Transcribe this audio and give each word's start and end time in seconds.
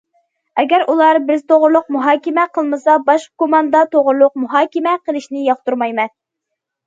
ئەگەر 0.61 0.83
ئۇلار 0.91 1.17
بىز 1.25 1.43
توغرىلىق 1.51 1.91
مۇھاكىمە 1.95 2.45
قىلمىسا، 2.55 2.95
باشقا 3.09 3.43
كوماندا 3.43 3.83
توغرىلىق 3.93 4.41
مۇھاكىمە 4.45 4.95
قىلىشنى 5.09 5.45
ياقتۇرمايمەن. 5.51 6.13